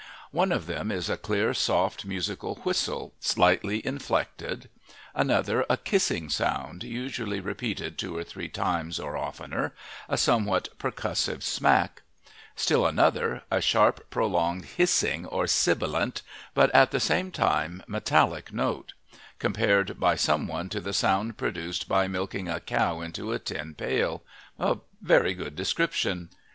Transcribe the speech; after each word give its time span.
One 0.31 0.51
of 0.51 0.65
them 0.65 0.91
is 0.91 1.11
a 1.11 1.15
clear, 1.15 1.53
soft, 1.53 2.05
musical 2.05 2.55
whistle, 2.63 3.13
slightly 3.19 3.85
inflected; 3.85 4.67
another 5.13 5.63
a 5.69 5.77
kissing 5.77 6.27
sound, 6.27 6.83
usually 6.83 7.39
repeated 7.39 7.99
two 7.99 8.17
or 8.17 8.23
three 8.23 8.49
times 8.49 8.99
or 8.99 9.15
oftener, 9.15 9.75
a 10.09 10.17
somewhat 10.17 10.69
percussive 10.79 11.43
smack; 11.43 12.01
still 12.55 12.87
another, 12.87 13.43
a 13.51 13.61
sharp, 13.61 14.09
prolonged 14.09 14.65
hissing 14.65 15.27
or 15.27 15.45
sibilant 15.45 16.23
but 16.55 16.73
at 16.73 16.89
the 16.89 16.99
same 16.99 17.29
time 17.29 17.83
metallic 17.85 18.51
note, 18.51 18.93
compared 19.37 19.99
by 19.99 20.15
some 20.15 20.47
one 20.47 20.67
to 20.69 20.79
the 20.79 20.93
sound 20.93 21.37
produced 21.37 21.87
by 21.87 22.07
milking 22.07 22.47
a 22.49 22.59
cow 22.59 23.01
into 23.01 23.31
a 23.31 23.37
tin 23.37 23.75
pail 23.75 24.23
a 24.57 24.79
very 24.99 25.35
good 25.35 25.55
description. 25.55 26.29